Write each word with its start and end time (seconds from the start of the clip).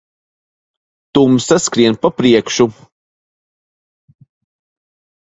Tumsa 1.17 1.55
skrien 1.67 1.95
pa 2.01 2.09
priekšu. 2.19 2.67